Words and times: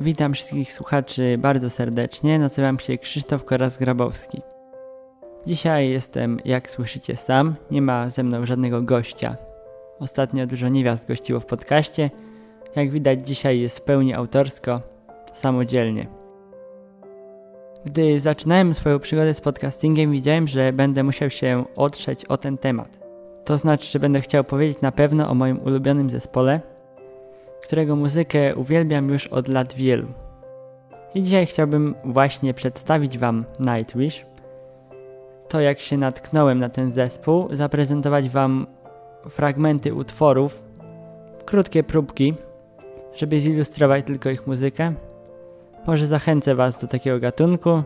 Witam 0.00 0.34
wszystkich 0.34 0.72
słuchaczy 0.72 1.38
bardzo 1.38 1.70
serdecznie, 1.70 2.38
nazywam 2.38 2.78
się 2.78 2.98
Krzysztof 2.98 3.44
Koraz-Grabowski. 3.44 4.42
Dzisiaj 5.46 5.90
jestem, 5.90 6.40
jak 6.44 6.70
słyszycie, 6.70 7.16
sam, 7.16 7.54
nie 7.70 7.82
ma 7.82 8.10
ze 8.10 8.22
mną 8.22 8.46
żadnego 8.46 8.82
gościa. 8.82 9.36
Ostatnio 9.98 10.46
dużo 10.46 10.68
niewiast 10.68 11.08
gościło 11.08 11.40
w 11.40 11.46
podcaście, 11.46 12.10
jak 12.76 12.90
widać 12.90 13.26
dzisiaj 13.26 13.60
jest 13.60 13.78
w 13.78 13.82
pełni 13.82 14.14
autorsko, 14.14 14.80
samodzielnie. 15.34 16.15
Gdy 17.86 18.20
zaczynałem 18.20 18.74
swoją 18.74 18.98
przygodę 18.98 19.34
z 19.34 19.40
podcastingiem, 19.40 20.12
widziałem, 20.12 20.48
że 20.48 20.72
będę 20.72 21.02
musiał 21.02 21.30
się 21.30 21.64
otrzeć 21.76 22.24
o 22.24 22.36
ten 22.36 22.58
temat. 22.58 22.98
To 23.44 23.58
znaczy, 23.58 23.90
że 23.90 23.98
będę 23.98 24.20
chciał 24.20 24.44
powiedzieć 24.44 24.80
na 24.80 24.92
pewno 24.92 25.28
o 25.30 25.34
moim 25.34 25.60
ulubionym 25.60 26.10
zespole, 26.10 26.60
którego 27.62 27.96
muzykę 27.96 28.56
uwielbiam 28.56 29.08
już 29.08 29.26
od 29.26 29.48
lat 29.48 29.74
wielu. 29.74 30.06
I 31.14 31.22
dzisiaj 31.22 31.46
chciałbym 31.46 31.94
właśnie 32.04 32.54
przedstawić 32.54 33.18
Wam 33.18 33.44
Nightwish, 33.60 34.26
to 35.48 35.60
jak 35.60 35.80
się 35.80 35.98
natknąłem 35.98 36.58
na 36.58 36.68
ten 36.68 36.92
zespół, 36.92 37.48
zaprezentować 37.50 38.28
Wam 38.28 38.66
fragmenty 39.30 39.94
utworów, 39.94 40.62
krótkie 41.44 41.82
próbki, 41.82 42.34
żeby 43.14 43.40
zilustrować 43.40 44.06
tylko 44.06 44.30
ich 44.30 44.46
muzykę. 44.46 44.94
Może 45.86 46.06
zachęcę 46.06 46.54
Was 46.54 46.80
do 46.80 46.86
takiego 46.86 47.20
gatunku. 47.20 47.82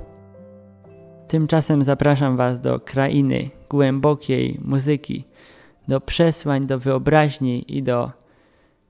Tymczasem 1.28 1.84
zapraszam 1.84 2.36
Was 2.36 2.60
do 2.60 2.80
krainy 2.80 3.50
głębokiej 3.70 4.60
muzyki, 4.64 5.24
do 5.88 6.00
przesłań, 6.00 6.66
do 6.66 6.78
wyobraźni 6.78 7.76
i 7.76 7.82
do 7.82 8.10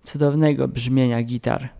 cudownego 0.03 0.69
brzmienia 0.69 1.23
gitar. 1.23 1.80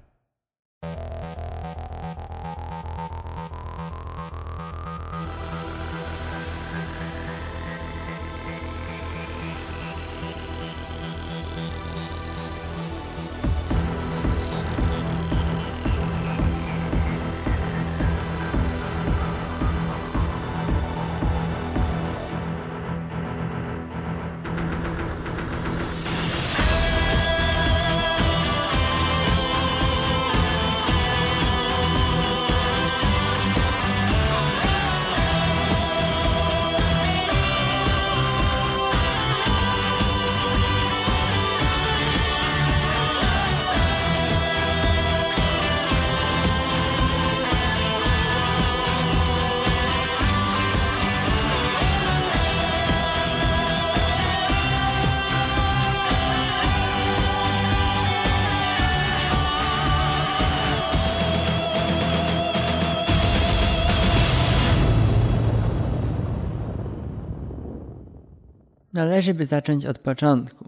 Należy 69.01 69.35
by 69.35 69.47
zacząć 69.47 69.87
od 69.87 69.99
początku. 69.99 70.65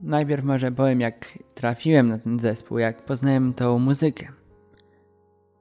Najpierw 0.00 0.44
może 0.44 0.72
powiem, 0.72 1.00
jak 1.00 1.38
trafiłem 1.54 2.08
na 2.08 2.18
ten 2.18 2.38
zespół, 2.38 2.78
jak 2.78 3.04
poznałem 3.04 3.54
tą 3.54 3.78
muzykę. 3.78 4.28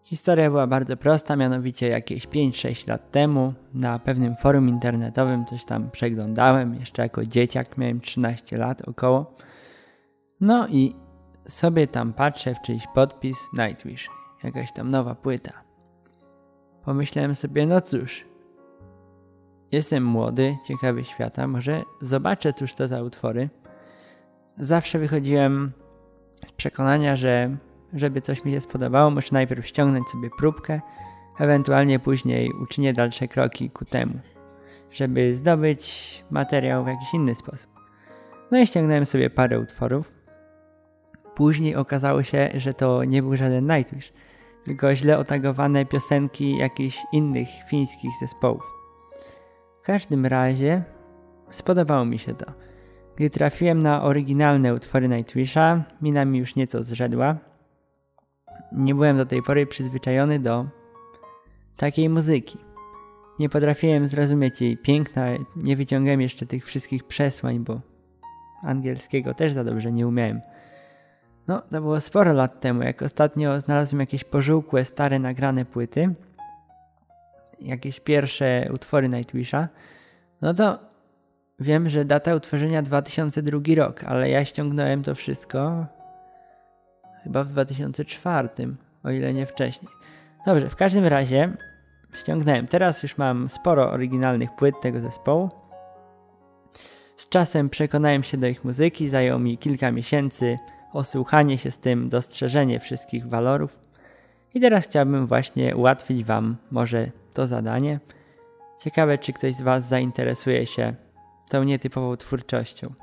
Historia 0.03 0.49
była 0.49 0.67
bardzo 0.67 0.97
prosta, 0.97 1.35
mianowicie 1.35 1.87
jakieś 1.87 2.27
5-6 2.27 2.89
lat 2.89 3.11
temu 3.11 3.53
na 3.73 3.99
pewnym 3.99 4.35
forum 4.35 4.69
internetowym 4.69 5.45
coś 5.45 5.65
tam 5.65 5.91
przeglądałem, 5.91 6.75
jeszcze 6.75 7.01
jako 7.01 7.25
dzieciak, 7.25 7.77
miałem 7.77 8.01
13 8.01 8.57
lat 8.57 8.81
około. 8.81 9.35
No 10.41 10.67
i 10.67 10.95
sobie 11.47 11.87
tam 11.87 12.13
patrzę 12.13 12.55
w 12.55 12.61
czyjś 12.61 12.83
podpis 12.95 13.37
Nightwish, 13.57 14.09
jakaś 14.43 14.73
tam 14.73 14.91
nowa 14.91 15.15
płyta. 15.15 15.53
Pomyślałem 16.85 17.35
sobie, 17.35 17.65
no 17.65 17.81
cóż, 17.81 18.32
Jestem 19.73 20.05
młody, 20.05 20.57
ciekawy 20.63 21.03
świata, 21.03 21.47
może 21.47 21.83
zobaczę 22.01 22.53
cóż 22.53 22.73
to 22.73 22.87
za 22.87 23.03
utwory. 23.03 23.49
Zawsze 24.57 24.99
wychodziłem 24.99 25.71
z 26.45 26.51
przekonania, 26.51 27.15
że 27.15 27.57
żeby 27.93 28.21
coś 28.21 28.45
mi 28.45 28.51
się 28.51 28.61
spodobało, 28.61 29.09
muszę 29.09 29.29
najpierw 29.31 29.67
ściągnąć 29.67 30.09
sobie 30.09 30.29
próbkę, 30.37 30.81
ewentualnie 31.39 31.99
później 31.99 32.51
uczynię 32.61 32.93
dalsze 32.93 33.27
kroki 33.27 33.69
ku 33.69 33.85
temu, 33.85 34.19
żeby 34.91 35.33
zdobyć 35.33 36.23
materiał 36.31 36.83
w 36.83 36.87
jakiś 36.87 37.13
inny 37.13 37.35
sposób. 37.35 37.71
No 38.51 38.59
i 38.59 38.67
ściągnąłem 38.67 39.05
sobie 39.05 39.29
parę 39.29 39.59
utworów. 39.59 40.13
Później 41.35 41.75
okazało 41.75 42.23
się, 42.23 42.49
że 42.55 42.73
to 42.73 43.03
nie 43.03 43.21
był 43.21 43.35
żaden 43.37 43.67
Nightwish, 43.67 44.13
tylko 44.65 44.95
źle 44.95 45.17
otagowane 45.17 45.85
piosenki 45.85 46.57
jakichś 46.57 46.97
innych 47.11 47.49
fińskich 47.69 48.11
zespołów. 48.19 48.72
W 49.83 49.85
każdym 49.85 50.25
razie 50.25 50.83
spodobało 51.49 52.05
mi 52.05 52.19
się 52.19 52.33
to. 52.33 52.45
Gdy 53.15 53.29
trafiłem 53.29 53.83
na 53.83 54.03
oryginalne 54.03 54.73
utwory 54.73 55.07
Nightwisha, 55.07 55.83
mina 56.01 56.25
mi 56.25 56.39
już 56.39 56.55
nieco 56.55 56.83
zrzedła. 56.83 57.37
Nie 58.71 58.95
byłem 58.95 59.17
do 59.17 59.25
tej 59.25 59.43
pory 59.43 59.67
przyzwyczajony 59.67 60.39
do 60.39 60.65
takiej 61.77 62.09
muzyki. 62.09 62.57
Nie 63.39 63.49
potrafiłem 63.49 64.07
zrozumieć 64.07 64.61
jej 64.61 64.77
piękna, 64.77 65.25
nie 65.55 65.75
wyciągałem 65.75 66.21
jeszcze 66.21 66.45
tych 66.45 66.65
wszystkich 66.65 67.03
przesłań, 67.03 67.59
bo 67.59 67.81
angielskiego 68.61 69.33
też 69.33 69.53
za 69.53 69.63
dobrze 69.63 69.91
nie 69.91 70.07
umiałem. 70.07 70.41
No, 71.47 71.61
to 71.61 71.81
było 71.81 72.01
sporo 72.01 72.33
lat 72.33 72.61
temu, 72.61 72.83
jak 72.83 73.01
ostatnio 73.01 73.59
znalazłem 73.59 73.99
jakieś 73.99 74.23
pożółkłe, 74.23 74.85
stare, 74.85 75.19
nagrane 75.19 75.65
płyty 75.65 76.15
jakieś 77.63 77.99
pierwsze 77.99 78.69
utwory 78.73 79.09
Nightwisha, 79.09 79.67
no 80.41 80.53
to 80.53 80.79
wiem, 81.59 81.89
że 81.89 82.05
data 82.05 82.35
utworzenia 82.35 82.81
2002 82.81 83.59
rok, 83.75 84.03
ale 84.03 84.29
ja 84.29 84.45
ściągnąłem 84.45 85.03
to 85.03 85.15
wszystko 85.15 85.85
chyba 87.23 87.43
w 87.43 87.49
2004, 87.49 88.49
o 89.03 89.11
ile 89.11 89.33
nie 89.33 89.45
wcześniej. 89.45 89.91
Dobrze, 90.45 90.69
w 90.69 90.75
każdym 90.75 91.05
razie 91.05 91.53
ściągnąłem. 92.15 92.67
Teraz 92.67 93.03
już 93.03 93.17
mam 93.17 93.49
sporo 93.49 93.91
oryginalnych 93.91 94.55
płyt 94.55 94.75
tego 94.81 94.99
zespołu. 94.99 95.49
Z 97.17 97.29
czasem 97.29 97.69
przekonałem 97.69 98.23
się 98.23 98.37
do 98.37 98.47
ich 98.47 98.63
muzyki, 98.63 99.09
zajęło 99.09 99.39
mi 99.39 99.57
kilka 99.57 99.91
miesięcy 99.91 100.57
osłuchanie 100.93 101.57
się 101.57 101.71
z 101.71 101.79
tym, 101.79 102.09
dostrzeżenie 102.09 102.79
wszystkich 102.79 103.27
walorów. 103.27 103.79
I 104.53 104.59
teraz 104.59 104.85
chciałbym 104.85 105.27
właśnie 105.27 105.75
ułatwić 105.75 106.23
Wam 106.23 106.57
może 106.71 107.11
to 107.33 107.47
zadanie. 107.47 107.99
Ciekawe, 108.79 109.17
czy 109.17 109.33
ktoś 109.33 109.53
z 109.53 109.61
Was 109.61 109.87
zainteresuje 109.87 110.65
się 110.65 110.95
tą 111.49 111.63
nietypową 111.63 112.17
twórczością. 112.17 112.93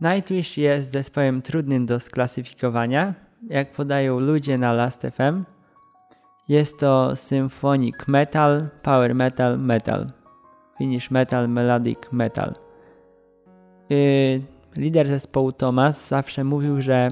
Nightwish 0.00 0.56
jest 0.56 0.90
zespołem 0.90 1.42
trudnym 1.42 1.86
do 1.86 2.00
sklasyfikowania. 2.00 3.14
Jak 3.48 3.72
podają 3.72 4.20
ludzie 4.20 4.58
na 4.58 4.72
Last.fm, 4.72 5.44
jest 6.48 6.78
to 6.78 7.16
symphonic 7.16 7.96
metal, 8.06 8.68
power 8.82 9.14
metal, 9.14 9.58
metal. 9.58 10.12
Finish 10.78 11.10
metal, 11.10 11.48
melodic 11.48 11.98
metal. 12.12 12.54
Yy, 13.90 14.42
lider 14.76 15.08
zespołu 15.08 15.52
Thomas 15.52 16.08
zawsze 16.08 16.44
mówił, 16.44 16.82
że 16.82 17.10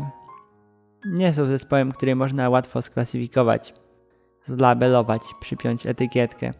nie 1.06 1.32
są 1.32 1.46
zespołem, 1.46 1.92
który 1.92 2.16
można 2.16 2.48
łatwo 2.48 2.82
sklasyfikować 2.82 3.74
zlabelować, 4.44 5.22
przypiąć 5.40 5.86
etykietkę. 5.86 6.50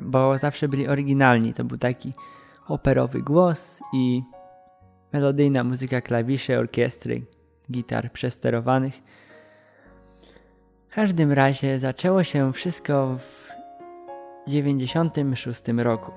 Bo 0.00 0.38
zawsze 0.38 0.68
byli 0.68 0.88
oryginalni. 0.88 1.54
To 1.54 1.64
był 1.64 1.78
taki 1.78 2.12
operowy 2.68 3.22
głos 3.22 3.80
i 3.92 4.22
melodyjna 5.12 5.64
muzyka 5.64 6.00
klawiszy, 6.00 6.58
orkiestry, 6.58 7.22
gitar 7.70 8.12
przesterowanych. 8.12 8.94
W 10.88 10.94
każdym 10.94 11.32
razie 11.32 11.78
zaczęło 11.78 12.24
się 12.24 12.52
wszystko 12.52 13.16
w 13.18 13.48
96 14.48 15.62
roku. 15.76 16.12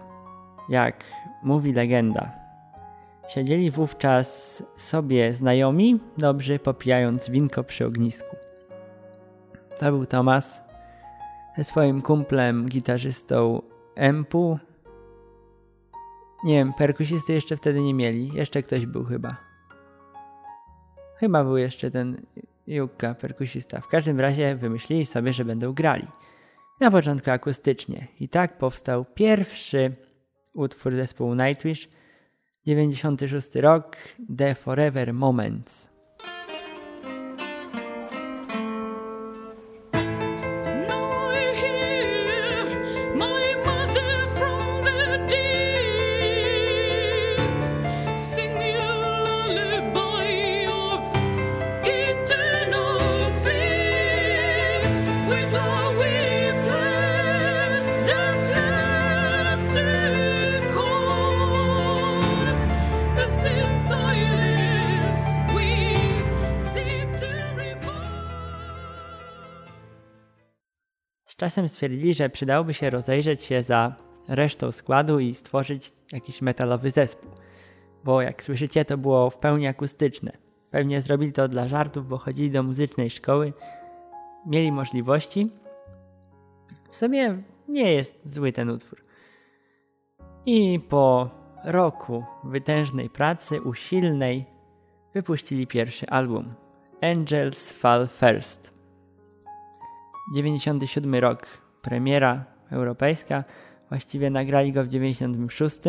Jak 0.70 1.04
mówi 1.44 1.74
legenda. 1.74 2.32
Siedzieli 3.28 3.72
wówczas 3.72 4.64
sobie 4.76 5.34
znajomi, 5.34 6.00
dobrzy 6.18 6.60
popijając 6.60 7.30
winko 7.30 7.64
przy 7.64 7.86
ognisku. 7.86 8.36
To 9.82 9.92
był 9.92 10.06
Tomas 10.06 10.64
ze 11.56 11.64
swoim 11.64 12.02
kumplem, 12.02 12.70
gitarzystą 12.70 13.62
Empu. 13.96 14.60
Nie 16.44 16.54
wiem, 16.54 16.74
perkusisty 16.74 17.34
jeszcze 17.34 17.58
wtedy 17.58 17.82
nie 17.82 17.94
mieli. 17.94 18.32
Jeszcze 18.34 18.64
ktoś 18.64 18.86
był 18.86 19.06
chyba. 19.06 19.38
Chyba 21.18 21.44
był 21.44 21.58
jeszcze 21.58 21.92
ten 21.92 22.22
Jukka, 22.68 23.14
perkusista. 23.14 23.82
W 23.82 23.88
każdym 23.88 24.20
razie 24.20 24.56
wymyślili 24.56 25.06
sobie, 25.06 25.34
że 25.34 25.46
będą 25.46 25.74
grali. 25.74 26.08
Na 26.80 26.92
początku 26.92 27.32
akustycznie. 27.32 28.08
I 28.20 28.30
tak 28.30 28.58
powstał 28.58 29.06
pierwszy 29.06 29.96
utwór 30.54 30.96
zespołu 30.96 31.36
Nightwish. 31.36 31.90
96 32.68 33.56
rok 33.56 33.98
The 34.38 34.56
Forever 34.56 35.14
Moments. 35.14 35.91
Czasem 71.42 71.68
stwierdzili, 71.68 72.14
że 72.14 72.30
przydałoby 72.30 72.74
się 72.74 72.90
rozejrzeć 72.90 73.44
się 73.44 73.64
za 73.64 73.96
resztą 74.28 74.72
składu 74.72 75.20
i 75.20 75.34
stworzyć 75.34 75.92
jakiś 76.12 76.42
metalowy 76.42 76.92
zespół. 76.92 77.32
Bo 78.04 78.22
jak 78.22 78.44
słyszycie, 78.44 78.86
to 78.86 78.98
było 78.98 79.30
w 79.30 79.38
pełni 79.38 79.68
akustyczne. 79.68 80.32
Pewnie 80.72 81.02
zrobili 81.02 81.34
to 81.34 81.48
dla 81.48 81.68
żartów, 81.68 82.08
bo 82.08 82.18
chodzili 82.18 82.52
do 82.52 82.64
muzycznej 82.64 83.10
szkoły, 83.10 83.54
mieli 84.46 84.72
możliwości. 84.72 85.50
W 86.90 86.96
sumie 86.96 87.44
nie 87.68 87.94
jest 87.94 88.22
zły 88.26 88.52
ten 88.52 88.70
utwór. 88.70 89.04
I 90.46 90.80
po 90.90 91.30
roku 91.64 92.26
wytężnej 92.44 93.10
pracy, 93.10 93.62
usilnej, 93.62 94.46
wypuścili 95.14 95.68
pierwszy 95.68 96.08
album 96.08 96.54
Angels 97.02 97.72
Fall 97.72 98.08
First. 98.08 98.81
97 100.36 101.16
rok, 101.16 101.46
premiera 101.82 102.46
europejska. 102.72 103.44
Właściwie 103.90 104.30
nagrali 104.30 104.72
go 104.72 104.84
w 104.84 104.88
96. 104.88 105.80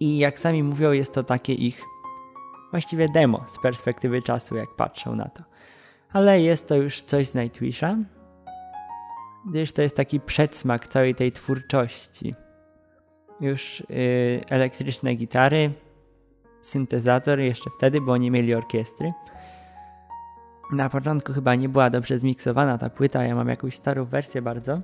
I 0.00 0.18
jak 0.18 0.38
sami 0.38 0.62
mówią, 0.62 0.92
jest 0.92 1.14
to 1.14 1.22
takie 1.22 1.54
ich 1.54 1.82
właściwie 2.70 3.08
demo 3.08 3.44
z 3.48 3.58
perspektywy 3.62 4.22
czasu, 4.22 4.56
jak 4.56 4.76
patrzą 4.76 5.16
na 5.16 5.28
to. 5.28 5.44
Ale 6.12 6.40
jest 6.40 6.68
to 6.68 6.76
już 6.76 7.02
coś 7.02 7.28
z 7.28 7.34
Nightwisha, 7.34 7.96
gdyż 9.50 9.72
to 9.72 9.82
jest 9.82 9.96
taki 9.96 10.20
przedsmak 10.20 10.88
całej 10.88 11.14
tej 11.14 11.32
twórczości. 11.32 12.34
Już 13.40 13.82
yy, 13.88 14.40
elektryczne 14.50 15.14
gitary, 15.14 15.70
syntezator 16.62 17.40
jeszcze 17.40 17.70
wtedy, 17.78 18.00
bo 18.00 18.16
nie 18.16 18.30
mieli 18.30 18.54
orkiestry 18.54 19.12
na 20.72 20.88
początku 20.88 21.32
chyba 21.32 21.54
nie 21.54 21.68
była 21.68 21.90
dobrze 21.90 22.18
zmiksowana 22.18 22.78
ta 22.78 22.90
płyta, 22.90 23.24
ja 23.24 23.34
mam 23.34 23.48
jakąś 23.48 23.74
starą 23.74 24.04
wersję 24.04 24.42
bardzo. 24.42 24.80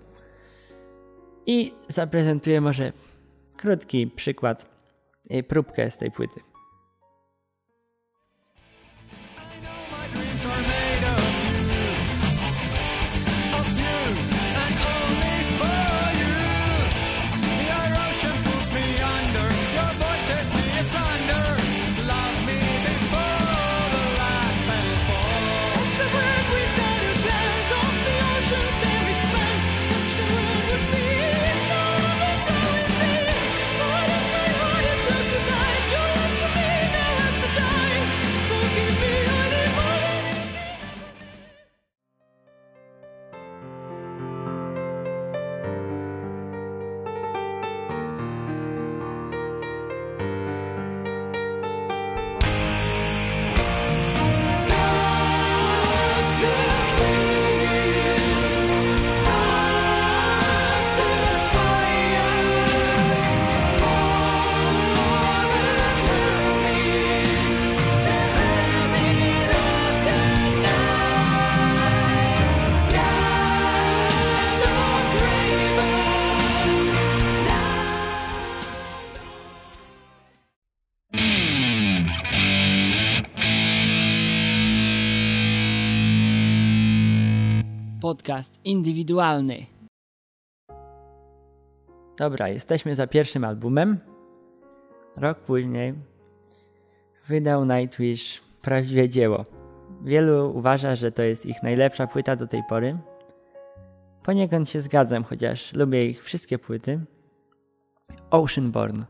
I 1.47 1.75
zaprezentuję 1.89 2.61
może 2.61 2.93
krótki 3.57 4.07
przykład, 4.07 4.67
y, 5.35 5.43
próbkę 5.43 5.91
z 5.91 5.97
tej 5.97 6.11
płyty. 6.11 6.41
Podcast 88.21 88.61
indywidualny. 88.65 89.67
Dobra, 92.19 92.49
jesteśmy 92.49 92.97
za 92.97 93.07
pierwszym 93.07 93.45
albumem. 93.45 93.99
Rok 95.17 95.39
później 95.39 95.95
wydał 97.29 97.65
Nightwish 97.65 98.43
prawdziwe 98.63 99.09
dzieło. 99.09 99.45
Wielu 100.03 100.53
uważa, 100.59 100.97
że 100.97 101.13
to 101.13 101.23
jest 101.23 101.47
ich 101.47 101.63
najlepsza 101.63 102.07
płyta 102.07 102.37
do 102.37 102.47
tej 102.47 102.63
pory. 102.69 102.99
Poniekąd 104.23 104.69
się 104.69 104.81
zgadzam, 104.81 105.25
chociaż 105.25 105.73
lubię 105.73 106.07
ich 106.07 106.25
wszystkie 106.25 106.59
płyty. 106.59 107.01
Oceanborn. 108.31 109.05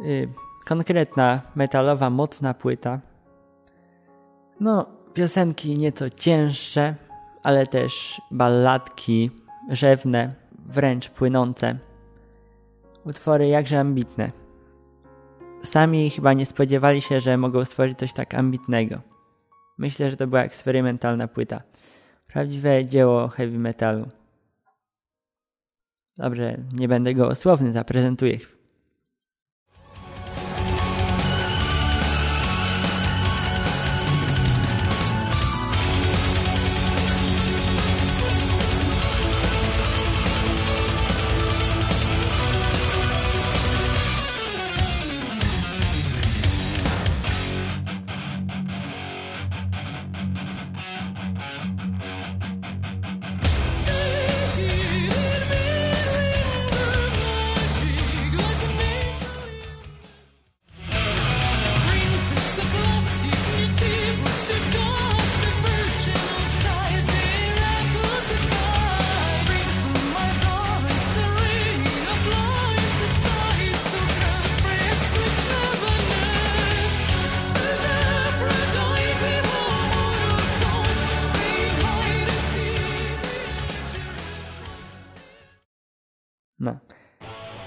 Yy, 0.00 0.28
konkretna, 0.66 1.42
metalowa, 1.54 2.10
mocna 2.10 2.54
płyta. 2.54 3.00
No, 4.60 4.86
piosenki 5.12 5.78
nieco 5.78 6.10
cięższe, 6.10 6.94
ale 7.44 7.66
też 7.66 8.20
balladki 8.30 9.30
rzewne, 9.70 10.34
wręcz 10.66 11.10
płynące. 11.10 11.78
Utwory 13.04 13.48
jakże 13.48 13.80
ambitne. 13.80 14.32
Sami 15.62 16.10
chyba 16.10 16.32
nie 16.32 16.46
spodziewali 16.46 17.02
się, 17.02 17.20
że 17.20 17.36
mogą 17.36 17.64
stworzyć 17.64 17.98
coś 17.98 18.12
tak 18.12 18.34
ambitnego. 18.34 19.00
Myślę, 19.78 20.10
że 20.10 20.16
to 20.16 20.26
była 20.26 20.42
eksperymentalna 20.42 21.28
płyta. 21.28 21.62
Prawdziwe 22.26 22.86
dzieło 22.86 23.28
heavy 23.28 23.58
metalu. 23.58 24.08
Dobrze, 26.16 26.58
nie 26.72 26.88
będę 26.88 27.14
go 27.14 27.28
osłowny, 27.28 27.72
zaprezentuję 27.72 28.38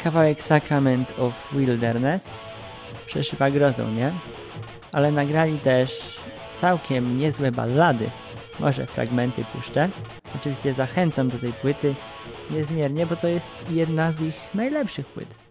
kawałek 0.03 0.41
Sacrament 0.41 1.13
of 1.19 1.49
Wilderness 1.53 2.49
przeszywa 3.05 3.51
grozą, 3.51 3.91
nie? 3.91 4.13
Ale 4.91 5.11
nagrali 5.11 5.59
też 5.59 6.19
całkiem 6.53 7.17
niezłe 7.17 7.51
ballady. 7.51 8.09
Może 8.59 8.85
fragmenty 8.85 9.45
puszczę. 9.53 9.89
Oczywiście 10.35 10.73
zachęcam 10.73 11.29
do 11.29 11.39
tej 11.39 11.53
płyty 11.53 11.95
niezmiernie, 12.49 13.05
bo 13.05 13.15
to 13.15 13.27
jest 13.27 13.51
jedna 13.69 14.11
z 14.11 14.21
ich 14.21 14.39
najlepszych 14.53 15.05
płyt. 15.05 15.46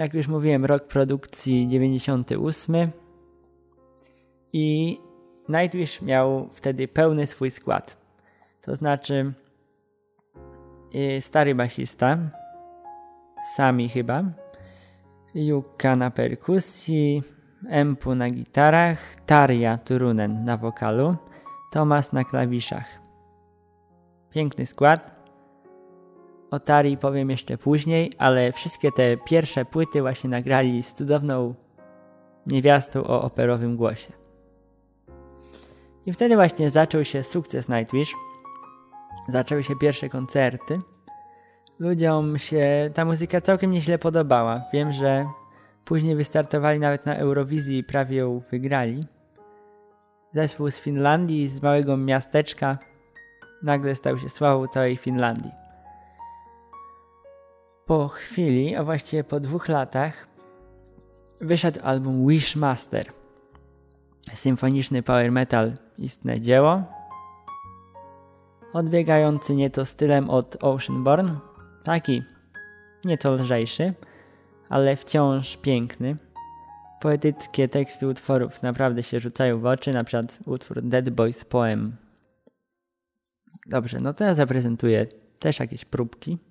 Jak 0.00 0.14
już 0.14 0.28
mówiłem, 0.28 0.64
rok 0.64 0.86
produkcji 0.86 1.68
98 1.68 2.90
i 4.52 4.98
Nightwish 5.48 6.02
miał 6.02 6.48
wtedy 6.52 6.88
pełny 6.88 7.26
swój 7.26 7.50
skład. 7.50 7.96
To 8.60 8.76
znaczy 8.76 9.32
y, 10.94 11.20
stary 11.20 11.54
basista, 11.54 12.18
Sami 13.56 13.88
chyba, 13.88 14.24
Jukka 15.34 15.96
na 15.96 16.10
perkusji, 16.10 17.22
Empu 17.68 18.14
na 18.14 18.30
gitarach, 18.30 18.98
Tarja 19.26 19.78
Turunen 19.78 20.44
na 20.44 20.56
wokalu, 20.56 21.16
Tomas 21.72 22.12
na 22.12 22.24
klawiszach. 22.24 22.88
Piękny 24.30 24.66
skład. 24.66 25.19
O 26.50 26.60
Tari 26.60 26.96
powiem 26.96 27.30
jeszcze 27.30 27.58
później, 27.58 28.12
ale 28.18 28.52
wszystkie 28.52 28.92
te 28.92 29.16
pierwsze 29.16 29.64
płyty 29.64 30.00
właśnie 30.00 30.30
nagrali 30.30 30.82
z 30.82 30.94
cudowną 30.94 31.54
niewiastą 32.46 33.04
o 33.04 33.22
operowym 33.22 33.76
głosie. 33.76 34.12
I 36.06 36.12
wtedy 36.12 36.36
właśnie 36.36 36.70
zaczął 36.70 37.04
się 37.04 37.22
sukces 37.22 37.68
Nightwish. 37.68 38.14
Zaczęły 39.28 39.62
się 39.62 39.74
pierwsze 39.76 40.08
koncerty. 40.08 40.80
Ludziom 41.78 42.38
się 42.38 42.90
ta 42.94 43.04
muzyka 43.04 43.40
całkiem 43.40 43.70
nieźle 43.70 43.98
podobała. 43.98 44.62
Wiem, 44.72 44.92
że 44.92 45.26
później 45.84 46.16
wystartowali 46.16 46.78
nawet 46.80 47.06
na 47.06 47.16
Eurowizji 47.16 47.78
i 47.78 47.84
prawie 47.84 48.16
ją 48.16 48.40
wygrali. 48.50 49.04
Zespół 50.34 50.70
z 50.70 50.78
Finlandii, 50.78 51.48
z 51.48 51.62
małego 51.62 51.96
miasteczka, 51.96 52.78
nagle 53.62 53.94
stał 53.94 54.18
się 54.18 54.28
sławą 54.28 54.66
całej 54.66 54.96
Finlandii. 54.96 55.59
Po 57.90 58.08
chwili, 58.08 58.76
a 58.76 58.84
właściwie 58.84 59.24
po 59.24 59.40
dwóch 59.40 59.68
latach, 59.68 60.26
wyszedł 61.40 61.80
album 61.82 62.26
Wishmaster. 62.26 63.12
Symfoniczny 64.34 65.02
power 65.02 65.32
metal 65.32 65.72
istne 65.98 66.40
dzieło, 66.40 66.82
odbiegający 68.72 69.54
nieco 69.54 69.84
stylem 69.84 70.30
od 70.30 70.64
Oceanborn, 70.64 71.36
taki 71.84 72.22
nieco 73.04 73.34
lżejszy, 73.34 73.94
ale 74.68 74.96
wciąż 74.96 75.56
piękny. 75.56 76.16
Poetyckie 77.00 77.68
teksty 77.68 78.08
utworów 78.08 78.62
naprawdę 78.62 79.02
się 79.02 79.20
rzucają 79.20 79.60
w 79.60 79.66
oczy, 79.66 79.92
na 79.92 80.04
przykład 80.04 80.38
utwór 80.46 80.82
Dead 80.82 81.10
Boys 81.10 81.44
Poem. 81.44 81.96
Dobrze, 83.66 83.98
no 84.00 84.12
to 84.12 84.24
ja 84.24 84.34
zaprezentuję 84.34 85.06
też 85.38 85.60
jakieś 85.60 85.84
próbki. 85.84 86.49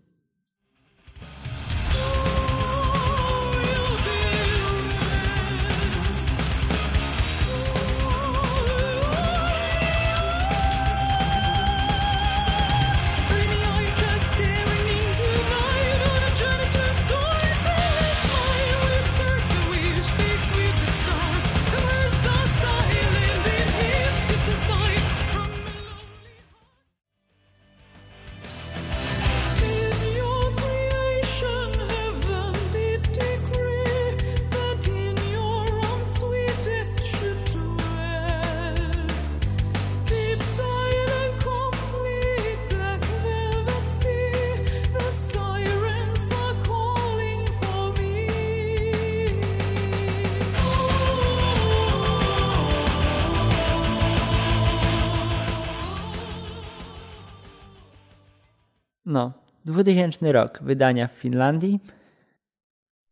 2000 59.66 60.32
rok 60.32 60.60
wydania 60.62 61.08
w 61.08 61.12
Finlandii. 61.12 61.80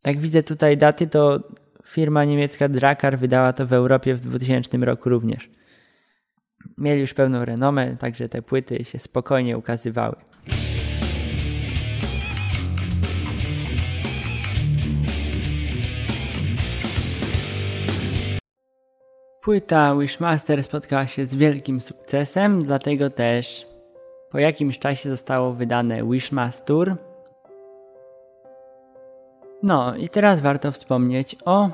Jak 0.05 0.17
widzę 0.17 0.43
tutaj 0.43 0.77
daty, 0.77 1.07
to 1.07 1.39
firma 1.85 2.25
niemiecka 2.25 2.69
Drakar 2.69 3.19
wydała 3.19 3.53
to 3.53 3.67
w 3.67 3.73
Europie 3.73 4.15
w 4.15 4.19
2000 4.19 4.77
roku 4.77 5.09
również. 5.09 5.49
Mieli 6.77 7.01
już 7.01 7.13
pełną 7.13 7.45
renomę, 7.45 7.97
także 7.97 8.29
te 8.29 8.41
płyty 8.41 8.85
się 8.85 8.99
spokojnie 8.99 9.57
ukazywały. 9.57 10.15
Płyta 19.41 19.95
Wishmaster 19.95 20.63
spotkała 20.63 21.07
się 21.07 21.25
z 21.25 21.35
wielkim 21.35 21.81
sukcesem, 21.81 22.63
dlatego 22.63 23.09
też 23.09 23.67
po 24.37 24.41
jakimś 24.41 24.79
czasie 24.79 25.09
zostało 25.09 25.53
wydane 25.53 26.03
Wishmaster. 26.03 26.95
No 29.63 29.95
i 29.95 30.09
teraz 30.09 30.39
warto 30.39 30.71
wspomnieć 30.71 31.35
o 31.45 31.69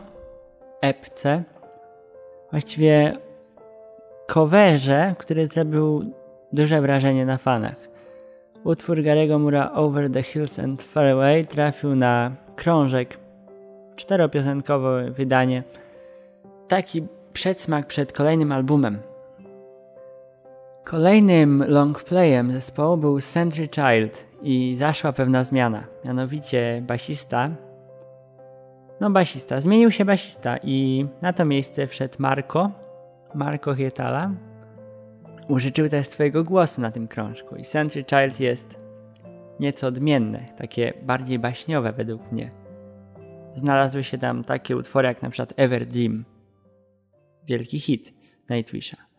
epce, 0.81 1.43
właściwie 2.51 3.13
coverze, 4.27 5.15
który 5.17 5.47
zrobił 5.47 6.11
duże 6.53 6.81
wrażenie 6.81 7.25
na 7.25 7.37
fanach. 7.37 7.75
Utwór 8.63 9.03
Garego 9.03 9.39
Mura 9.39 9.71
Over 9.71 10.11
the 10.11 10.23
Hills 10.23 10.59
and 10.59 10.81
Far 10.81 11.07
Away 11.07 11.45
trafił 11.45 11.95
na 11.95 12.31
krążek 12.55 13.17
czteropiosenkowe 13.95 15.11
wydanie. 15.11 15.63
Taki 16.67 17.07
przedsmak 17.33 17.87
przed 17.87 18.13
kolejnym 18.13 18.51
albumem. 18.51 19.12
Kolejnym 20.83 21.63
longplayem 21.67 22.51
zespołu 22.51 22.97
był 22.97 23.21
Century 23.21 23.69
Child 23.75 24.27
i 24.41 24.75
zaszła 24.79 25.13
pewna 25.13 25.43
zmiana. 25.43 25.83
Mianowicie 26.05 26.83
basista. 26.87 27.49
No, 28.99 29.09
basista. 29.09 29.61
Zmienił 29.61 29.91
się 29.91 30.05
basista 30.05 30.57
i 30.63 31.05
na 31.21 31.33
to 31.33 31.45
miejsce 31.45 31.87
wszedł 31.87 32.15
Marco. 32.19 32.71
Marco 33.35 33.75
Hietala. 33.75 34.31
Użyczył 35.47 35.89
też 35.89 36.07
swojego 36.07 36.43
głosu 36.43 36.81
na 36.81 36.91
tym 36.91 37.07
krążku. 37.07 37.55
I 37.55 37.63
Century 37.63 38.05
Child 38.05 38.39
jest 38.39 38.85
nieco 39.59 39.87
odmienne, 39.87 40.39
takie 40.57 40.93
bardziej 41.03 41.39
baśniowe 41.39 41.93
według 41.93 42.31
mnie. 42.31 42.51
Znalazły 43.53 44.03
się 44.03 44.17
tam 44.17 44.43
takie 44.43 44.77
utwory 44.77 45.07
jak 45.07 45.21
na 45.21 45.29
przykład 45.29 45.53
Ever 45.57 45.85
Dream. 45.85 46.25
Wielki 47.47 47.79
hit 47.79 48.13
Nightwisha. 48.49 49.12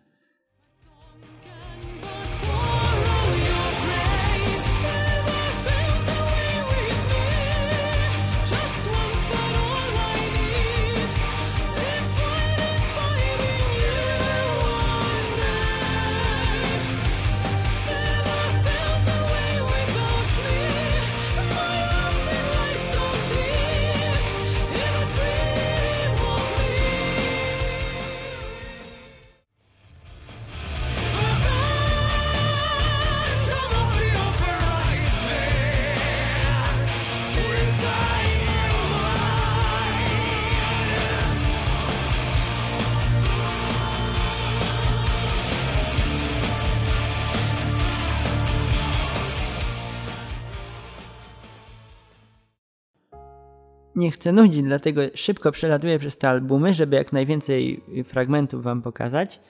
Nie 53.97 54.11
chcę 54.11 54.33
nudzić, 54.33 54.63
dlatego 54.63 55.01
szybko 55.15 55.53
przelatuję 55.53 55.99
przez 55.99 56.19
te 56.19 56.29
albumy, 56.29 56.75
żeby 56.75 56.97
jak 56.97 57.13
najwięcej 57.13 57.85
fragmentów 58.05 58.63
Wam 58.63 58.83
pokazać. 58.83 59.41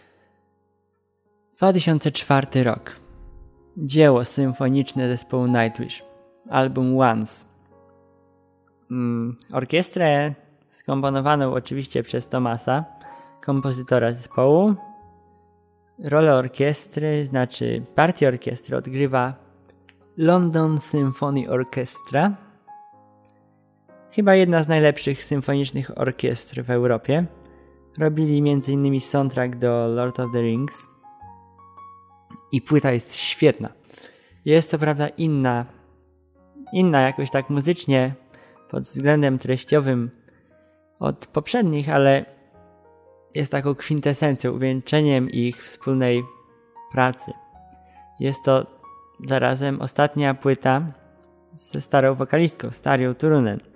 2004 1.57 2.65
rok. 2.65 2.97
Dzieło 3.77 4.25
symfoniczne 4.25 5.09
zespołu 5.09 5.47
Nightwish. 5.47 6.05
Album 6.51 7.01
Once. 7.01 7.47
Mm, 8.91 9.37
orkiestrę 9.53 10.35
skomponowaną 10.73 11.53
oczywiście 11.55 12.03
przez 12.03 12.29
Tomasa, 12.29 12.85
kompozytora 13.41 14.13
zespołu. 14.13 14.75
Rolę 15.99 16.35
orkiestry, 16.35 17.27
znaczy 17.27 17.83
partię 17.95 18.29
orkiestry 18.29 18.77
odgrywa 18.77 19.35
London 20.17 20.81
Symphony 20.81 21.51
Orchestra. 21.51 22.44
Chyba 24.15 24.35
jedna 24.35 24.63
z 24.63 24.69
najlepszych 24.69 25.25
symfonicznych 25.25 25.99
orkiestr 25.99 26.63
w 26.63 26.71
Europie. 26.71 27.27
Robili 27.99 28.39
m.in. 28.39 29.01
soundtrack 29.01 29.57
do 29.57 29.89
Lord 29.89 30.21
of 30.21 30.33
the 30.33 30.43
Rings. 30.43 30.87
I 32.53 32.63
płyta 32.63 32.93
jest 32.93 33.15
świetna. 33.15 33.69
Jest 34.45 34.71
co 34.71 34.79
prawda 34.79 35.09
inna, 35.09 35.67
inna 36.73 37.01
jakoś 37.01 37.31
tak 37.31 37.51
muzycznie 37.51 38.15
pod 38.71 38.83
względem 38.83 39.39
treściowym 39.39 40.11
od 41.01 41.27
poprzednich, 41.27 41.89
ale 41.89 42.25
jest 43.35 43.53
taką 43.53 43.75
kwintesencją, 43.75 44.53
uwieńczeniem 44.53 45.31
ich 45.31 45.65
wspólnej 45.65 46.23
pracy. 46.93 47.33
Jest 48.21 48.45
to 48.45 48.67
zarazem 49.25 49.81
ostatnia 49.81 50.35
płyta 50.35 50.83
ze 51.55 51.81
starą 51.81 52.15
wokalistką, 52.15 52.71
Starią 52.71 53.15
Turunen. 53.15 53.74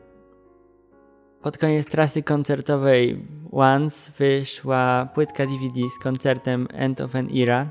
Pod 1.42 1.58
koniec 1.58 1.86
trasy 1.86 2.22
koncertowej 2.22 3.24
Once 3.52 4.12
wyszła 4.18 5.08
płytka 5.14 5.46
DVD 5.46 5.80
z 5.96 6.02
koncertem 6.02 6.68
End 6.72 7.00
of 7.00 7.14
an 7.14 7.28
Era. 7.34 7.70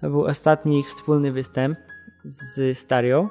To 0.00 0.10
był 0.10 0.24
ostatni 0.24 0.80
ich 0.80 0.88
wspólny 0.88 1.32
występ 1.32 1.78
z 2.24 2.78
Starią. 2.78 3.28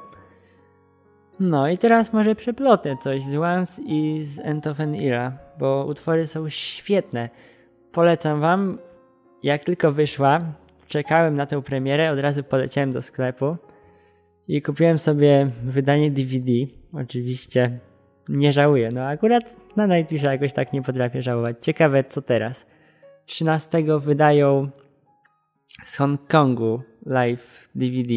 No 1.39 1.69
i 1.69 1.77
teraz 1.77 2.13
może 2.13 2.35
przeplotę 2.35 2.97
coś 3.01 3.23
z 3.23 3.35
Once 3.35 3.81
i 3.85 4.23
z 4.23 4.39
End 4.39 4.67
of 4.67 4.79
an 4.79 4.95
Era, 4.95 5.37
bo 5.59 5.85
utwory 5.85 6.27
są 6.27 6.49
świetne. 6.49 7.29
Polecam 7.91 8.39
wam, 8.41 8.77
jak 9.43 9.63
tylko 9.63 9.91
wyszła, 9.91 10.41
czekałem 10.87 11.35
na 11.35 11.45
tę 11.45 11.61
premierę, 11.61 12.11
od 12.11 12.19
razu 12.19 12.43
poleciałem 12.43 12.91
do 12.91 13.01
sklepu 13.01 13.57
i 14.47 14.61
kupiłem 14.61 14.99
sobie 14.99 15.51
wydanie 15.63 16.11
DVD. 16.11 16.51
Oczywiście 16.93 17.79
nie 18.29 18.51
żałuję. 18.51 18.91
No 18.91 19.01
akurat 19.01 19.57
na 19.75 19.85
Nightwisha 19.87 20.31
jakoś 20.31 20.53
tak 20.53 20.73
nie 20.73 20.81
potrafię 20.81 21.21
żałować. 21.21 21.57
Ciekawe 21.61 22.03
co 22.03 22.21
teraz. 22.21 22.65
13 23.25 23.83
wydają 23.99 24.69
z 25.85 25.97
Hongkongu 25.97 26.81
live 27.05 27.69
DVD. 27.75 28.13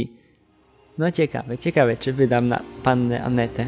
No 0.99 1.11
ciekawe, 1.11 1.59
ciekawe 1.59 1.97
czy 1.97 2.13
wydam 2.13 2.49
na 2.49 2.63
pannę 2.83 3.25
Anetę. 3.25 3.67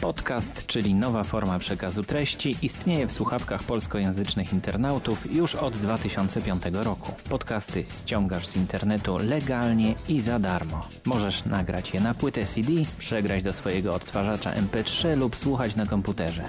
Podcast, 0.00 0.66
czyli 0.66 0.94
nowa 0.94 1.24
forma 1.24 1.58
przekazu 1.58 2.04
treści, 2.04 2.56
istnieje 2.62 3.06
w 3.06 3.12
słuchawkach 3.12 3.62
polskojęzycznych 3.62 4.52
internautów 4.52 5.34
już 5.34 5.54
od 5.54 5.76
2005 5.76 6.62
roku. 6.72 7.12
Podcasty 7.28 7.84
ściągasz 8.00 8.46
z 8.46 8.56
internetu 8.56 9.16
legalnie 9.16 9.94
i 10.08 10.20
za 10.20 10.38
darmo. 10.38 10.88
Możesz 11.04 11.44
nagrać 11.44 11.94
je 11.94 12.00
na 12.00 12.14
płytę 12.14 12.46
CD, 12.46 12.72
przegrać 12.98 13.42
do 13.42 13.52
swojego 13.52 13.94
odtwarzacza 13.94 14.52
MP3 14.52 15.16
lub 15.16 15.36
słuchać 15.36 15.76
na 15.76 15.86
komputerze. 15.86 16.44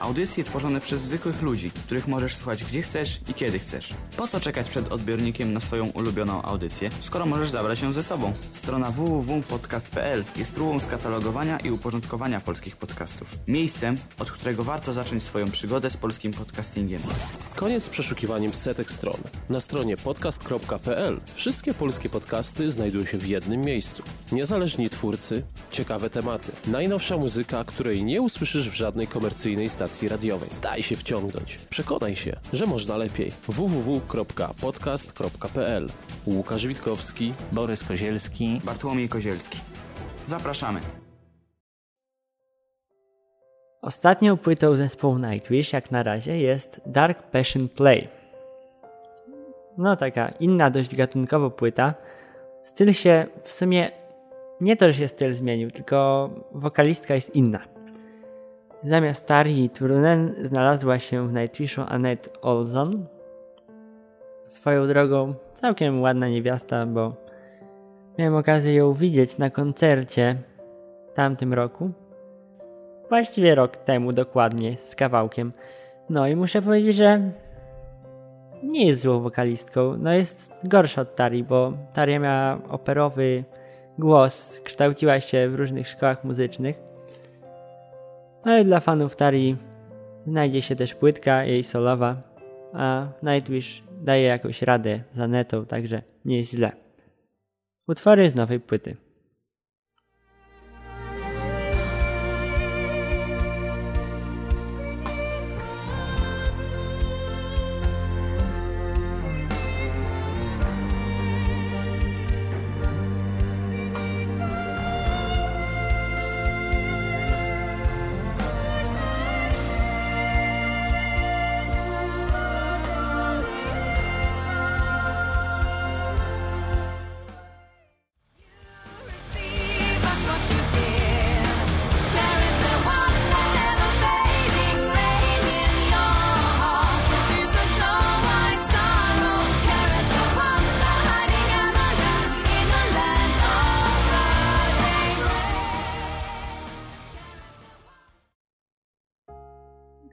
Audycje 0.00 0.44
tworzone 0.44 0.80
przez 0.80 1.00
zwykłych 1.00 1.42
ludzi, 1.42 1.70
których 1.70 2.08
możesz 2.08 2.34
słuchać 2.36 2.64
gdzie 2.64 2.82
chcesz 2.82 3.20
i 3.28 3.34
kiedy 3.34 3.58
chcesz. 3.58 3.94
Po 4.16 4.28
co 4.28 4.40
czekać 4.40 4.68
przed 4.68 4.92
odbiornikiem 4.92 5.52
na 5.52 5.60
swoją 5.60 5.86
ulubioną 5.86 6.42
audycję, 6.42 6.90
skoro 7.00 7.26
możesz 7.26 7.50
zabrać 7.50 7.82
ją 7.82 7.92
ze 7.92 8.02
sobą? 8.02 8.32
Strona 8.52 8.90
www.podcast.pl 8.90 10.24
jest 10.36 10.52
próbą 10.52 10.80
skatalogowania 10.80 11.58
i 11.58 11.70
uporządkowania 11.70 12.40
polskich 12.40 12.76
podcastów. 12.76 13.28
Miejscem, 13.48 13.96
od 14.18 14.30
którego 14.30 14.64
warto 14.64 14.94
zacząć 14.94 15.22
swoją 15.22 15.50
przygodę 15.50 15.90
z 15.90 15.96
polskim 15.96 16.32
podcastingiem. 16.32 17.00
Koniec 17.56 17.82
z 17.84 17.88
przeszukiwaniem 17.88 18.54
setek 18.54 18.90
stron. 18.90 19.20
Na 19.48 19.60
stronie 19.60 19.96
podcast.pl 19.96 21.20
wszystkie 21.34 21.74
polskie 21.74 22.08
podcasty 22.08 22.70
znajdują 22.70 23.04
się 23.04 23.18
w 23.18 23.26
jednym 23.26 23.60
miejscu. 23.60 24.02
Niezależni 24.32 24.90
twórcy, 24.90 25.42
ciekawe 25.70 26.10
tematy, 26.10 26.52
najnowsza 26.66 27.16
muzyka, 27.16 27.64
której 27.64 28.04
nie 28.04 28.22
usłyszysz 28.22 28.70
w 28.70 28.74
żadnej 28.74 29.06
komercyjnej 29.06 29.68
stacji 29.68 29.87
radiowej. 30.08 30.48
Daj 30.62 30.82
się 30.82 30.96
wciągnąć. 30.96 31.58
Przekonaj 31.70 32.14
się, 32.14 32.36
że 32.52 32.66
można 32.66 32.96
lepiej. 32.96 33.32
www.podcast.pl 33.48 35.88
Łukasz 36.26 36.66
Witkowski, 36.66 37.34
Borys 37.52 37.84
Kozielski, 37.84 38.60
Bartłomiej 38.64 39.08
Kozielski. 39.08 39.58
Zapraszamy. 40.26 40.80
Ostatnią 43.82 44.36
płytą 44.36 44.74
zespołu 44.74 45.18
Nightwish 45.18 45.72
jak 45.72 45.90
na 45.90 46.02
razie 46.02 46.38
jest 46.38 46.80
Dark 46.86 47.22
Passion 47.22 47.68
Play. 47.68 48.08
No 49.78 49.96
taka 49.96 50.28
inna 50.28 50.70
dość 50.70 50.96
gatunkowo 50.96 51.50
płyta. 51.50 51.94
Styl 52.64 52.92
się 52.92 53.26
w 53.42 53.52
sumie 53.52 53.90
nie 54.60 54.76
to, 54.76 54.86
że 54.86 54.98
się 54.98 55.08
styl 55.08 55.34
zmienił, 55.34 55.70
tylko 55.70 56.30
wokalistka 56.52 57.14
jest 57.14 57.36
inna. 57.36 57.77
Zamiast 58.82 59.26
Tari 59.26 59.70
Turunen 59.70 60.34
znalazła 60.42 60.98
się 60.98 61.28
w 61.28 61.32
Nightwishu 61.32 61.82
Annette 61.88 62.40
Olson. 62.42 63.06
Swoją 64.48 64.86
drogą 64.86 65.34
całkiem 65.52 66.02
ładna 66.02 66.28
niewiasta, 66.28 66.86
bo 66.86 67.12
miałem 68.18 68.34
okazję 68.34 68.74
ją 68.74 68.92
widzieć 68.92 69.38
na 69.38 69.50
koncercie 69.50 70.36
w 71.12 71.12
tamtym 71.12 71.54
roku. 71.54 71.90
Właściwie 73.08 73.54
rok 73.54 73.76
temu 73.76 74.12
dokładnie, 74.12 74.76
z 74.80 74.94
kawałkiem. 74.94 75.52
No 76.10 76.28
i 76.28 76.36
muszę 76.36 76.62
powiedzieć, 76.62 76.96
że 76.96 77.30
nie 78.62 78.86
jest 78.86 79.00
złą 79.02 79.20
wokalistką. 79.20 79.96
No 79.98 80.12
jest 80.12 80.52
gorsza 80.64 81.00
od 81.00 81.14
Tari, 81.16 81.44
bo 81.44 81.72
Taria 81.94 82.18
miała 82.18 82.58
operowy 82.68 83.44
głos, 83.98 84.60
kształciła 84.64 85.20
się 85.20 85.48
w 85.48 85.54
różnych 85.54 85.88
szkołach 85.88 86.24
muzycznych. 86.24 86.87
No 88.44 88.58
i 88.58 88.64
dla 88.64 88.80
fanów 88.80 89.16
Tari 89.16 89.56
znajdzie 90.26 90.62
się 90.62 90.76
też 90.76 90.94
płytka 90.94 91.44
jej 91.44 91.64
solowa, 91.64 92.22
a 92.72 93.08
Nightwish 93.22 93.82
daje 94.00 94.22
jakąś 94.22 94.62
radę 94.62 95.00
za 95.16 95.28
netą, 95.28 95.66
także 95.66 96.02
nie 96.24 96.36
jest 96.36 96.50
źle. 96.50 96.72
Utwory 97.88 98.30
z 98.30 98.34
nowej 98.34 98.60
płyty. 98.60 98.96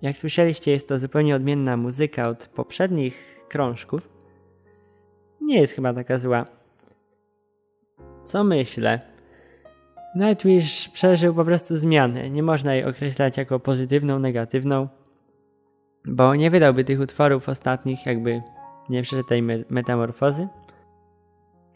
Jak 0.06 0.18
słyszeliście, 0.18 0.72
jest 0.72 0.88
to 0.88 1.00
zupełnie 1.00 1.36
odmienna 1.36 1.78
muzyka 1.78 2.28
od 2.28 2.48
poprzednich 2.48 3.46
krążków. 3.50 4.10
Nie 5.42 5.60
jest 5.60 5.74
chyba 5.74 5.94
taka 5.94 6.18
zła. 6.18 6.46
Co 8.24 8.44
myślę? 8.44 9.00
Nightwish 10.16 10.90
przeżył 10.90 11.34
po 11.36 11.46
prostu 11.46 11.76
zmianę. 11.76 12.30
Nie 12.30 12.44
można 12.44 12.76
jej 12.76 12.86
określać 12.86 13.38
jako 13.38 13.60
pozytywną, 13.60 14.20
negatywną, 14.20 14.88
bo 16.06 16.36
nie 16.36 16.52
wydałby 16.52 16.84
tych 16.84 17.00
utworów 17.00 17.50
ostatnich, 17.50 18.06
jakby 18.06 18.42
nie 18.90 19.02
przeszedł 19.02 19.30
tej 19.30 19.42
metamorfozy. 19.70 20.48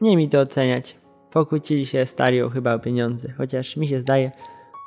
Nie 0.01 0.17
mi 0.17 0.29
to 0.29 0.39
oceniać. 0.39 0.95
Pokłócili 1.31 1.85
się 1.85 2.05
Stario 2.05 2.49
chyba 2.49 2.73
o 2.73 2.79
pieniądze, 2.79 3.31
chociaż 3.37 3.77
mi 3.77 3.87
się 3.87 3.99
zdaje, 3.99 4.31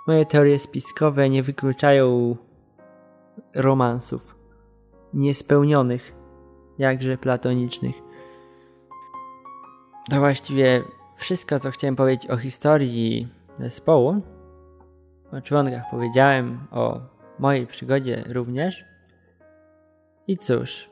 moje 0.06 0.26
teorie 0.26 0.58
spiskowe 0.58 1.30
nie 1.30 1.42
wykluczają 1.42 2.36
romansów 3.54 4.36
niespełnionych, 5.14 6.14
jakże 6.78 7.18
platonicznych. 7.18 7.94
To 10.10 10.18
właściwie 10.18 10.82
wszystko, 11.16 11.60
co 11.60 11.70
chciałem 11.70 11.96
powiedzieć 11.96 12.30
o 12.30 12.36
historii 12.36 13.28
zespołu. 13.58 14.22
O 15.32 15.40
członkach 15.40 15.82
powiedziałem, 15.90 16.66
o 16.70 17.00
mojej 17.38 17.66
przygodzie 17.66 18.24
również. 18.26 18.84
I 20.26 20.38
cóż, 20.38 20.90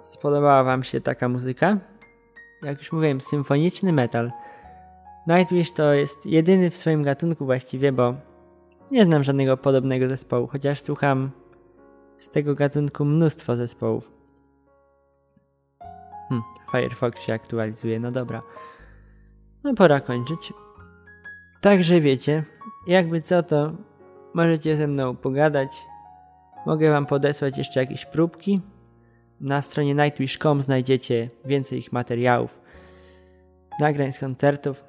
spodobała 0.00 0.64
Wam 0.64 0.82
się 0.82 1.00
taka 1.00 1.28
muzyka? 1.28 1.78
Jak 2.62 2.78
już 2.78 2.92
mówiłem, 2.92 3.20
symfoniczny 3.20 3.92
metal. 3.92 4.30
Nightwish 5.26 5.72
to 5.72 5.92
jest 5.92 6.26
jedyny 6.26 6.70
w 6.70 6.76
swoim 6.76 7.02
gatunku 7.02 7.44
właściwie, 7.44 7.92
bo 7.92 8.14
nie 8.90 9.04
znam 9.04 9.22
żadnego 9.22 9.56
podobnego 9.56 10.08
zespołu, 10.08 10.46
chociaż 10.46 10.80
słucham 10.80 11.30
z 12.22 12.30
tego 12.30 12.54
gatunku 12.54 13.04
mnóstwo 13.04 13.56
zespołów. 13.56 14.12
Hmm, 16.28 16.44
Firefox 16.72 17.22
się 17.22 17.34
aktualizuje, 17.34 18.00
no 18.00 18.12
dobra. 18.12 18.42
No 19.64 19.74
pora 19.74 20.00
kończyć. 20.00 20.52
Także 21.60 22.00
wiecie, 22.00 22.44
jakby 22.86 23.22
co 23.22 23.42
to 23.42 23.72
możecie 24.34 24.76
ze 24.76 24.86
mną 24.86 25.16
pogadać. 25.16 25.72
Mogę 26.66 26.90
wam 26.90 27.06
podesłać 27.06 27.58
jeszcze 27.58 27.80
jakieś 27.80 28.06
próbki. 28.06 28.60
Na 29.40 29.62
stronie 29.62 29.94
nightwish.com 29.94 30.62
znajdziecie 30.62 31.30
więcej 31.44 31.78
ich 31.78 31.92
materiałów, 31.92 32.60
nagrań 33.80 34.12
z 34.12 34.18
koncertów. 34.18 34.84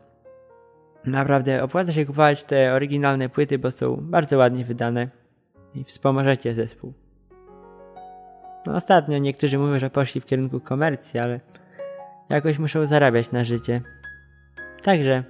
Naprawdę 1.05 1.63
opłaca 1.63 1.91
się 1.91 2.05
kupować 2.05 2.43
te 2.43 2.73
oryginalne 2.73 3.29
płyty, 3.29 3.59
bo 3.59 3.71
są 3.71 3.97
bardzo 4.01 4.37
ładnie 4.37 4.65
wydane 4.65 5.09
i 5.75 5.83
wspomożecie 5.83 6.53
zespół. 6.53 6.93
No 8.65 8.75
ostatnio 8.75 9.17
niektórzy 9.17 9.57
mówią, 9.57 9.79
że 9.79 9.89
poszli 9.89 10.21
w 10.21 10.25
kierunku 10.25 10.59
komercji, 10.59 11.19
ale 11.19 11.39
jakoś 12.29 12.59
muszą 12.59 12.85
zarabiać 12.85 13.31
na 13.31 13.43
życie. 13.45 13.81
Także 14.83 15.23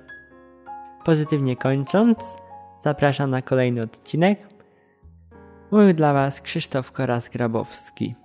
pozytywnie 1.06 1.58
kończąc, 1.58 2.38
zapraszam 2.82 3.30
na 3.30 3.42
kolejny 3.42 3.82
odcinek. 3.82 4.40
Mówił 5.72 5.94
dla 5.94 6.14
Was 6.14 6.42
Krzysztof 6.42 6.92
Koras-Grabowski. 6.92 8.23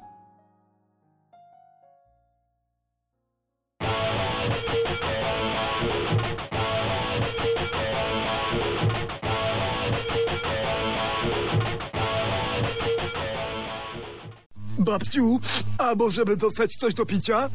Babciu, 15.03 15.41
a 15.79 15.95
możemy 15.95 16.37
dostać 16.37 16.77
coś 16.77 16.95
do 16.95 17.07
picia? 17.07 17.49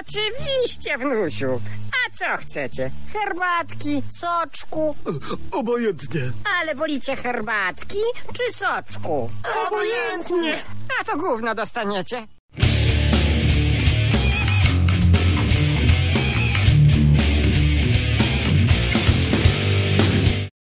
Oczywiście, 0.00 0.98
wnusiu. 0.98 1.60
A 1.92 2.16
co 2.16 2.36
chcecie? 2.42 2.90
Herbatki, 3.12 4.02
soczku? 4.08 4.96
Obojętnie. 5.50 6.20
Ale 6.60 6.74
wolicie 6.74 7.16
herbatki 7.16 7.98
czy 8.32 8.52
soczku? 8.52 9.30
Obojętnie. 9.66 10.62
A 11.00 11.04
to 11.04 11.18
gówno 11.18 11.54
dostaniecie. 11.54 12.26